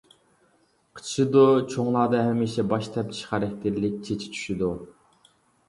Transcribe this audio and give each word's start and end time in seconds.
قىچىشىدۇ، 0.99 1.43
چوڭلاردا 1.73 2.23
ھەمىشە 2.29 2.67
باش 2.73 2.91
تەپچىش 2.97 3.21
خاراكتېرلىك 3.35 4.03
چېچى 4.11 4.33
چۈشىدۇ. 4.35 4.75